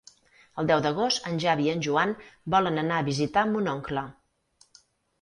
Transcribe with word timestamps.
El 0.63 0.71
deu 0.71 0.79
d'agost 0.85 1.29
en 1.33 1.37
Xavi 1.43 1.69
i 1.69 1.73
en 1.75 1.85
Joan 1.89 2.15
volen 2.57 2.85
anar 2.87 3.01
a 3.03 3.09
visitar 3.13 3.47
mon 3.55 3.73
oncle. 3.79 4.09